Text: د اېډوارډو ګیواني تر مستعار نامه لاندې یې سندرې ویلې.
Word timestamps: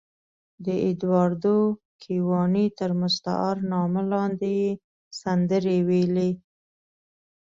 د 0.65 0.67
اېډوارډو 0.83 1.57
ګیواني 2.01 2.65
تر 2.79 2.89
مستعار 3.01 3.55
نامه 3.71 4.01
لاندې 4.11 4.49
یې 4.61 4.69
سندرې 5.21 5.77
ویلې. 5.87 6.31